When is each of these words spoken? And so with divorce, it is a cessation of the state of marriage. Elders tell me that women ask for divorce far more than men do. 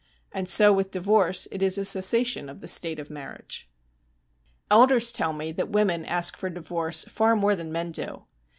And 0.31 0.49
so 0.49 0.73
with 0.73 0.89
divorce, 0.89 1.47
it 1.51 1.61
is 1.61 1.77
a 1.77 1.85
cessation 1.85 2.49
of 2.49 2.59
the 2.59 2.67
state 2.67 2.97
of 2.97 3.11
marriage. 3.11 3.69
Elders 4.71 5.11
tell 5.11 5.31
me 5.31 5.51
that 5.51 5.69
women 5.69 6.05
ask 6.05 6.35
for 6.35 6.49
divorce 6.49 7.03
far 7.05 7.35
more 7.35 7.55
than 7.55 7.71
men 7.71 7.91
do. 7.91 8.25